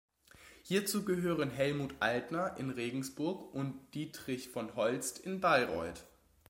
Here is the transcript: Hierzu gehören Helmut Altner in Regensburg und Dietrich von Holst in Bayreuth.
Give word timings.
Hierzu 0.63 1.05
gehören 1.05 1.51
Helmut 1.51 1.93
Altner 1.99 2.55
in 2.57 2.71
Regensburg 2.71 3.53
und 3.53 3.93
Dietrich 3.93 4.49
von 4.49 4.75
Holst 4.75 5.19
in 5.19 5.39
Bayreuth. 5.41 6.05